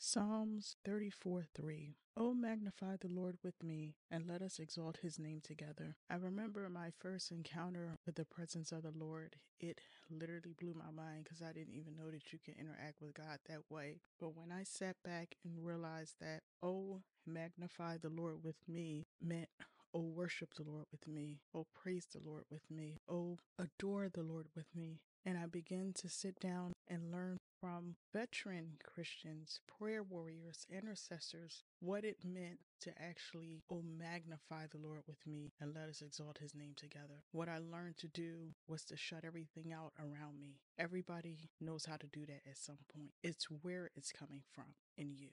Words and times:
Psalms 0.00 0.76
34 0.84 1.44
3. 1.54 1.96
Oh, 2.16 2.32
magnify 2.32 2.96
the 3.00 3.08
Lord 3.08 3.36
with 3.42 3.60
me, 3.62 3.96
and 4.10 4.28
let 4.28 4.42
us 4.42 4.60
exalt 4.60 4.98
his 5.02 5.18
name 5.18 5.40
together. 5.42 5.96
I 6.08 6.14
remember 6.14 6.68
my 6.68 6.90
first 7.00 7.32
encounter 7.32 7.98
with 8.06 8.14
the 8.14 8.24
presence 8.24 8.70
of 8.70 8.82
the 8.84 8.92
Lord. 8.92 9.36
It 9.58 9.80
literally 10.08 10.54
blew 10.58 10.74
my 10.74 10.90
mind 10.92 11.24
because 11.24 11.42
I 11.42 11.52
didn't 11.52 11.74
even 11.74 11.96
know 11.96 12.10
that 12.12 12.32
you 12.32 12.38
can 12.44 12.54
interact 12.54 13.00
with 13.00 13.14
God 13.14 13.40
that 13.48 13.62
way. 13.70 14.00
But 14.20 14.36
when 14.36 14.52
I 14.52 14.62
sat 14.62 14.96
back 15.04 15.36
and 15.44 15.64
realized 15.66 16.14
that, 16.20 16.42
oh, 16.62 17.02
magnify 17.26 17.98
the 17.98 18.08
Lord 18.08 18.44
with 18.44 18.56
me 18.68 19.08
meant, 19.20 19.48
oh, 19.94 20.00
worship 20.00 20.54
the 20.54 20.62
Lord 20.62 20.86
with 20.90 21.06
me, 21.06 21.40
oh, 21.54 21.66
praise 21.74 22.06
the 22.12 22.20
Lord 22.24 22.44
with 22.50 22.70
me, 22.70 23.00
oh, 23.08 23.38
adore 23.58 24.08
the 24.08 24.22
Lord 24.22 24.46
with 24.54 24.66
me. 24.74 25.00
And 25.24 25.36
I 25.36 25.46
began 25.46 25.92
to 25.96 26.08
sit 26.08 26.40
down 26.40 26.72
and 26.88 27.12
learn 27.12 27.38
from 27.60 27.96
veteran 28.12 28.78
Christians, 28.84 29.60
prayer 29.66 30.02
warriors, 30.02 30.64
intercessors, 30.70 31.64
what 31.80 32.04
it 32.04 32.18
meant 32.24 32.60
to 32.80 32.90
actually, 33.00 33.62
oh, 33.70 33.82
magnify 33.82 34.66
the 34.70 34.78
Lord 34.78 35.00
with 35.06 35.26
me 35.26 35.52
and 35.60 35.74
let 35.74 35.88
us 35.88 36.00
exalt 36.00 36.38
his 36.38 36.54
name 36.54 36.74
together. 36.76 37.24
What 37.32 37.48
I 37.48 37.58
learned 37.58 37.96
to 37.98 38.08
do 38.08 38.54
was 38.68 38.84
to 38.84 38.96
shut 38.96 39.24
everything 39.24 39.72
out 39.72 39.92
around 39.98 40.40
me. 40.40 40.60
Everybody 40.78 41.50
knows 41.60 41.86
how 41.86 41.96
to 41.96 42.06
do 42.06 42.24
that 42.26 42.42
at 42.48 42.56
some 42.56 42.78
point. 42.94 43.10
It's 43.22 43.44
where 43.46 43.90
it's 43.96 44.12
coming 44.12 44.42
from 44.54 44.74
in 44.96 45.14
you. 45.16 45.30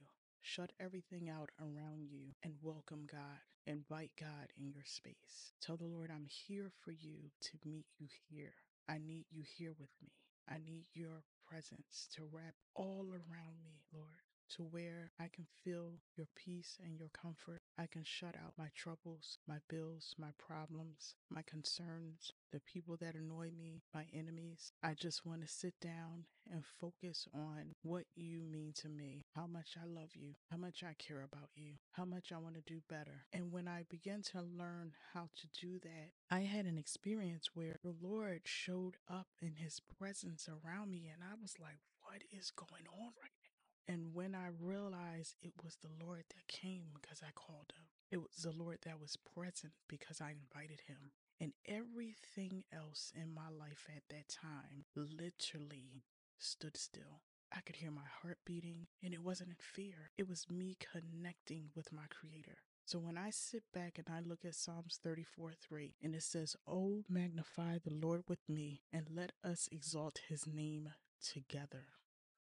Shut 0.48 0.74
everything 0.80 1.28
out 1.28 1.50
around 1.60 2.12
you 2.12 2.36
and 2.44 2.54
welcome 2.62 3.08
God. 3.12 3.42
Invite 3.66 4.12
God 4.20 4.54
in 4.56 4.72
your 4.72 4.84
space. 4.86 5.54
Tell 5.60 5.76
the 5.76 5.88
Lord, 5.88 6.12
I'm 6.14 6.28
here 6.28 6.72
for 6.84 6.92
you 6.92 7.32
to 7.42 7.58
meet 7.66 7.88
you 7.98 8.06
here. 8.30 8.54
I 8.88 9.00
need 9.00 9.26
you 9.32 9.44
here 9.58 9.74
with 9.80 9.90
me. 10.04 10.12
I 10.48 10.60
need 10.64 10.86
your 10.94 11.24
presence 11.50 12.08
to 12.16 12.30
wrap 12.32 12.54
all 12.76 13.08
around 13.10 13.58
me, 13.66 13.82
Lord, 13.92 14.22
to 14.52 14.62
where 14.62 15.10
I 15.20 15.30
can 15.34 15.48
feel 15.64 15.94
your 16.16 16.28
peace 16.36 16.78
and 16.86 16.96
your 16.96 17.10
comfort. 17.10 17.64
I 17.80 17.88
can 17.88 18.04
shut 18.04 18.36
out 18.36 18.54
my 18.56 18.70
troubles, 18.76 19.40
my 19.48 19.58
bills, 19.68 20.14
my 20.20 20.30
problems, 20.38 21.16
my 21.28 21.42
concerns, 21.42 22.32
the 22.52 22.60
people 22.62 22.98
that 23.02 23.16
annoy 23.16 23.50
me, 23.50 23.82
my 23.96 24.06
enemies. 24.14 24.74
I 24.84 24.94
just 24.94 25.26
want 25.26 25.42
to 25.42 25.48
sit 25.48 25.74
down 25.82 26.26
and 26.52 26.64
focus 26.80 27.28
on 27.34 27.74
what 27.82 28.06
you 28.16 28.42
mean 28.42 28.74
to 28.82 28.90
me, 28.90 29.22
how 29.36 29.48
much 29.48 29.76
I 29.82 29.86
love 29.86 30.10
you, 30.16 30.34
how 30.52 30.58
much 30.58 30.84
I 30.84 30.94
care 30.98 31.22
about 31.24 31.50
you, 31.56 31.74
how 31.92 32.06
much 32.06 32.32
I 32.32 32.38
want 32.38 32.56
to 32.56 32.62
do 32.62 32.82
better. 32.90 33.26
And 33.34 33.52
when 33.52 33.68
I 33.68 33.84
began 33.90 34.22
to 34.34 34.42
learn 34.42 34.94
how 35.14 35.30
to 35.36 35.48
do 35.60 35.80
that, 35.80 36.12
I 36.30 36.42
had 36.42 36.66
an 36.66 36.78
experience 36.78 37.50
where 37.54 37.76
the 37.84 37.96
Lord 38.02 38.42
showed 38.46 38.98
up 39.10 39.28
in 39.42 39.56
his 39.56 39.80
presence 40.00 40.48
around 40.50 40.92
me, 40.92 41.10
and 41.12 41.24
I 41.24 41.36
was 41.42 41.56
like, 41.60 41.80
what 42.02 42.22
is 42.32 42.52
going 42.52 42.88
on 42.92 43.12
right 43.22 43.40
now? 43.44 43.94
And 43.94 44.14
when 44.14 44.34
I 44.34 44.48
realized 44.60 45.36
it 45.42 45.54
was 45.64 45.78
the 45.82 46.04
Lord 46.04 46.24
that 46.30 46.48
came 46.48 46.86
because 46.94 47.22
I 47.22 47.32
called 47.36 47.74
him, 47.76 47.86
it 48.12 48.18
was 48.18 48.44
the 48.44 48.52
Lord 48.52 48.80
that 48.86 49.00
was 49.00 49.18
present 49.18 49.74
because 49.88 50.22
I 50.22 50.32
invited 50.32 50.82
him. 50.88 51.12
And 51.40 51.54
everything 51.68 52.64
else 52.74 53.12
in 53.14 53.34
my 53.34 53.50
life 53.50 53.88
at 53.96 54.04
that 54.10 54.30
time 54.30 54.86
literally 54.96 56.04
stood 56.38 56.78
still. 56.78 57.22
I 57.56 57.62
could 57.62 57.78
hear 57.78 57.92
my 57.92 58.08
heart 58.22 58.40
beating, 58.46 58.88
and 59.04 59.14
it 59.14 59.24
wasn't 59.24 59.50
in 59.52 59.56
fear. 59.60 60.12
It 60.18 60.28
was 60.28 60.50
me 60.50 60.78
connecting 60.92 61.70
with 61.76 61.92
my 61.92 62.04
Creator. 62.10 62.58
So 62.86 63.00
when 63.00 63.18
I 63.18 63.30
sit 63.32 63.64
back 63.74 63.98
and 63.98 64.08
I 64.10 64.20
look 64.20 64.46
at 64.46 64.56
Psalms 64.56 65.00
34 65.02 65.54
3, 65.54 65.96
and 66.04 66.14
it 66.14 66.24
says, 66.24 66.56
Oh, 66.68 67.04
magnify 67.10 67.80
the 67.84 67.94
Lord 67.94 68.24
with 68.28 68.48
me, 68.48 68.82
and 68.92 69.08
let 69.10 69.32
us 69.44 69.68
exalt 69.72 70.22
his 70.28 70.46
name 70.46 70.90
together. 71.24 71.86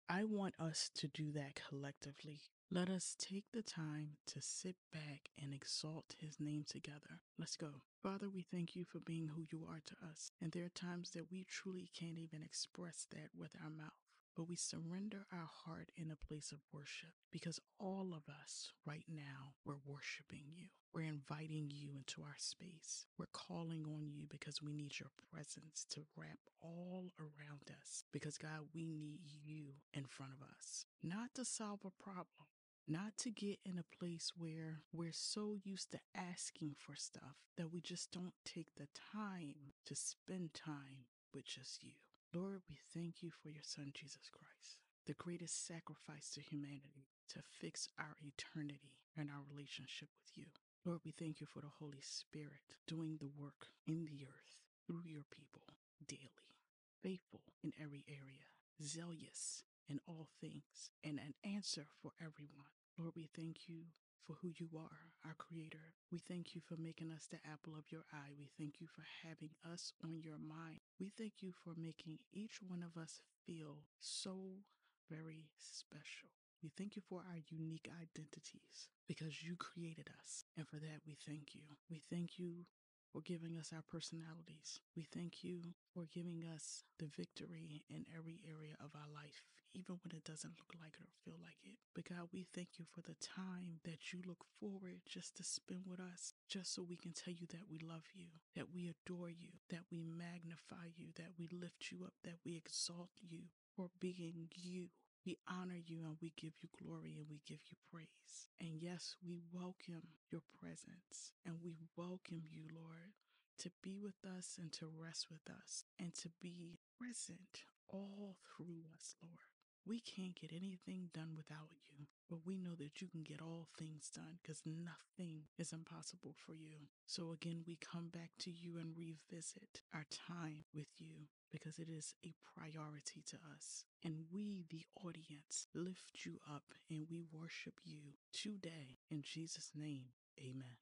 I 0.09 0.23
want 0.23 0.55
us 0.59 0.89
to 0.95 1.07
do 1.07 1.31
that 1.33 1.59
collectively. 1.69 2.41
Let 2.73 2.87
us 2.87 3.17
take 3.19 3.51
the 3.51 3.61
time 3.61 4.11
to 4.27 4.41
sit 4.41 4.77
back 4.93 5.29
and 5.37 5.53
exalt 5.53 6.15
his 6.17 6.39
name 6.39 6.63
together. 6.65 7.19
Let's 7.37 7.57
go. 7.57 7.81
Father, 8.01 8.29
we 8.29 8.43
thank 8.49 8.77
you 8.77 8.85
for 8.85 8.99
being 8.99 9.27
who 9.27 9.43
you 9.51 9.65
are 9.69 9.81
to 9.87 9.95
us. 10.09 10.31
And 10.41 10.53
there 10.53 10.63
are 10.63 10.69
times 10.69 11.11
that 11.11 11.29
we 11.29 11.43
truly 11.43 11.89
can't 11.93 12.17
even 12.17 12.41
express 12.41 13.07
that 13.11 13.31
with 13.37 13.57
our 13.61 13.69
mouth 13.69 13.91
but 14.35 14.47
we 14.47 14.55
surrender 14.55 15.25
our 15.33 15.49
heart 15.65 15.91
in 15.97 16.09
a 16.09 16.25
place 16.27 16.51
of 16.51 16.59
worship 16.71 17.09
because 17.31 17.59
all 17.79 18.13
of 18.15 18.23
us 18.41 18.71
right 18.85 19.03
now, 19.09 19.53
we're 19.65 19.83
worshiping 19.85 20.45
you. 20.55 20.67
We're 20.93 21.09
inviting 21.09 21.69
you 21.69 21.89
into 21.95 22.21
our 22.21 22.37
space. 22.37 23.05
We're 23.17 23.25
calling 23.33 23.85
on 23.85 24.07
you 24.09 24.25
because 24.29 24.61
we 24.61 24.73
need 24.73 24.99
your 24.99 25.11
presence 25.33 25.85
to 25.91 26.01
wrap 26.15 26.39
all 26.61 27.11
around 27.19 27.71
us. 27.81 28.03
Because, 28.11 28.37
God, 28.37 28.67
we 28.73 28.85
need 28.85 29.19
you 29.23 29.73
in 29.93 30.05
front 30.05 30.31
of 30.31 30.41
us, 30.57 30.85
not 31.03 31.33
to 31.35 31.45
solve 31.45 31.81
a 31.85 32.03
problem. 32.03 32.47
Not 32.91 33.17
to 33.19 33.29
get 33.31 33.57
in 33.63 33.79
a 33.79 33.95
place 33.97 34.33
where 34.35 34.81
we're 34.91 35.13
so 35.13 35.55
used 35.63 35.91
to 35.91 35.99
asking 36.13 36.75
for 36.77 36.93
stuff 36.93 37.39
that 37.55 37.71
we 37.71 37.79
just 37.79 38.11
don't 38.11 38.33
take 38.43 38.75
the 38.75 38.89
time 39.13 39.71
to 39.85 39.95
spend 39.95 40.53
time 40.53 41.07
with 41.33 41.45
just 41.45 41.85
you. 41.85 41.93
Lord, 42.33 42.59
we 42.67 42.75
thank 42.93 43.23
you 43.23 43.31
for 43.31 43.47
your 43.47 43.63
Son, 43.63 43.93
Jesus 43.93 44.27
Christ, 44.29 44.75
the 45.05 45.13
greatest 45.13 45.65
sacrifice 45.65 46.31
to 46.31 46.41
humanity 46.41 47.07
to 47.29 47.39
fix 47.61 47.87
our 47.97 48.17
eternity 48.19 48.99
and 49.15 49.29
our 49.29 49.43
relationship 49.49 50.09
with 50.19 50.35
you. 50.35 50.47
Lord, 50.83 50.99
we 51.05 51.11
thank 51.11 51.39
you 51.39 51.47
for 51.47 51.61
the 51.61 51.71
Holy 51.79 52.01
Spirit 52.01 52.75
doing 52.87 53.15
the 53.21 53.31
work 53.39 53.67
in 53.87 54.03
the 54.03 54.25
earth 54.27 54.59
through 54.85 55.03
your 55.05 55.23
people 55.31 55.63
daily, 56.05 56.59
faithful 57.01 57.53
in 57.63 57.71
every 57.81 58.03
area, 58.09 58.51
zealous 58.83 59.63
in 59.87 60.01
all 60.05 60.27
things, 60.41 60.91
and 61.05 61.19
an 61.19 61.35
answer 61.45 61.85
for 62.01 62.11
everyone. 62.19 62.67
Lord, 62.97 63.13
we 63.15 63.27
thank 63.35 63.67
you 63.67 63.83
for 64.25 64.35
who 64.41 64.49
you 64.49 64.69
are, 64.77 65.11
our 65.25 65.33
Creator. 65.37 65.95
We 66.11 66.19
thank 66.19 66.53
you 66.55 66.61
for 66.61 66.77
making 66.77 67.11
us 67.11 67.27
the 67.29 67.39
apple 67.51 67.73
of 67.77 67.91
your 67.91 68.05
eye. 68.13 68.33
We 68.37 68.49
thank 68.57 68.79
you 68.79 68.87
for 68.87 69.03
having 69.27 69.51
us 69.65 69.93
on 70.03 70.21
your 70.21 70.37
mind. 70.37 70.79
We 70.99 71.09
thank 71.09 71.41
you 71.41 71.51
for 71.51 71.73
making 71.75 72.19
each 72.33 72.59
one 72.65 72.83
of 72.83 73.01
us 73.01 73.21
feel 73.45 73.85
so 73.99 74.63
very 75.09 75.49
special. 75.59 76.29
We 76.61 76.69
thank 76.77 76.95
you 76.95 77.01
for 77.01 77.19
our 77.19 77.39
unique 77.49 77.89
identities 77.89 78.89
because 79.07 79.41
you 79.43 79.55
created 79.57 80.09
us. 80.21 80.45
And 80.55 80.67
for 80.67 80.77
that, 80.77 81.01
we 81.07 81.17
thank 81.25 81.55
you. 81.55 81.61
We 81.89 82.01
thank 82.09 82.37
you 82.37 82.65
for 83.11 83.21
giving 83.21 83.57
us 83.59 83.71
our 83.75 83.83
personalities. 83.83 84.79
We 84.95 85.03
thank 85.03 85.43
you 85.43 85.75
for 85.93 86.07
giving 86.07 86.43
us 86.47 86.83
the 86.97 87.11
victory 87.11 87.83
in 87.89 88.05
every 88.15 88.39
area 88.47 88.79
of 88.79 88.95
our 88.95 89.11
life, 89.11 89.43
even 89.73 89.99
when 89.99 90.15
it 90.15 90.23
doesn't 90.23 90.55
look 90.55 90.71
like 90.79 90.95
it 90.95 91.03
or 91.03 91.19
feel 91.23 91.39
like 91.43 91.59
it. 91.63 91.75
But 91.93 92.07
God, 92.07 92.31
we 92.31 92.47
thank 92.55 92.79
you 92.79 92.85
for 92.87 93.01
the 93.01 93.19
time 93.19 93.83
that 93.83 94.13
you 94.13 94.19
look 94.25 94.45
forward 94.59 95.03
just 95.05 95.35
to 95.37 95.43
spend 95.43 95.83
with 95.85 95.99
us, 95.99 96.33
just 96.47 96.73
so 96.73 96.83
we 96.83 96.95
can 96.95 97.11
tell 97.11 97.33
you 97.33 97.47
that 97.51 97.67
we 97.69 97.79
love 97.79 98.07
you, 98.15 98.39
that 98.55 98.71
we 98.73 98.87
adore 98.87 99.29
you, 99.29 99.59
that 99.69 99.83
we 99.91 99.99
magnify 99.99 100.95
you, 100.95 101.07
that 101.15 101.35
we 101.37 101.49
lift 101.51 101.91
you 101.91 102.03
up, 102.05 102.13
that 102.23 102.39
we 102.45 102.55
exalt 102.55 103.11
you 103.19 103.51
for 103.75 103.89
being 103.99 104.47
you. 104.55 104.87
We 105.25 105.37
honor 105.47 105.77
you 105.85 106.03
and 106.05 106.17
we 106.21 106.33
give 106.35 106.53
you 106.61 106.69
glory 106.81 107.15
and 107.17 107.27
we 107.29 107.41
give 107.45 107.59
you 107.69 107.77
praise. 107.91 108.49
And 108.59 108.81
yes, 108.81 109.15
we 109.25 109.39
welcome 109.53 110.17
your 110.31 110.41
presence 110.59 111.33
and 111.45 111.55
we 111.63 111.75
welcome 111.95 112.41
you, 112.49 112.63
Lord, 112.73 113.13
to 113.59 113.71
be 113.83 113.99
with 114.01 114.25
us 114.25 114.57
and 114.59 114.71
to 114.73 114.87
rest 114.87 115.27
with 115.29 115.47
us 115.49 115.83
and 115.99 116.13
to 116.15 116.29
be 116.41 116.79
present 116.97 117.61
all 117.87 118.37
through 118.57 118.81
us, 118.95 119.15
Lord. 119.21 119.50
We 119.85 119.99
can't 119.99 120.39
get 120.39 120.51
anything 120.51 121.09
done 121.13 121.33
without 121.35 121.73
you, 121.89 122.05
but 122.29 122.45
we 122.45 122.57
know 122.57 122.75
that 122.77 123.01
you 123.01 123.07
can 123.07 123.23
get 123.23 123.41
all 123.41 123.67
things 123.77 124.11
done 124.13 124.37
because 124.41 124.61
nothing 124.65 125.43
is 125.57 125.73
impossible 125.73 126.35
for 126.37 126.53
you. 126.53 126.87
So 127.07 127.31
again, 127.31 127.63
we 127.65 127.77
come 127.81 128.09
back 128.09 128.31
to 128.39 128.51
you 128.51 128.77
and 128.77 128.95
revisit 128.95 129.81
our 129.93 130.05
time 130.11 130.65
with 130.73 130.87
you 130.99 131.27
because 131.51 131.79
it 131.79 131.89
is 131.89 132.13
a 132.25 132.33
priority 132.55 133.23
to 133.31 133.37
us. 133.55 133.85
And 134.03 134.25
we, 134.31 134.65
the 134.69 134.85
audience, 135.03 135.67
lift 135.73 136.25
you 136.25 136.39
up 136.49 136.73
and 136.89 137.07
we 137.09 137.23
worship 137.31 137.79
you 137.83 138.13
today. 138.31 138.99
In 139.09 139.23
Jesus' 139.23 139.71
name, 139.75 140.13
amen. 140.39 140.81